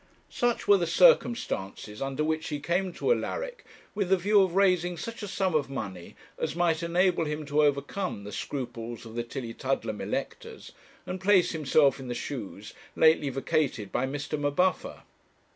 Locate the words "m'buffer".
14.39-15.03